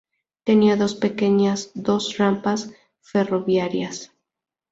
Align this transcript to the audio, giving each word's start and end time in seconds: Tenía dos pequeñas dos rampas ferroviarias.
Tenía 0.45 0.77
dos 0.77 0.95
pequeñas 0.95 1.69
dos 1.75 2.17
rampas 2.17 2.71
ferroviarias. 3.01 4.11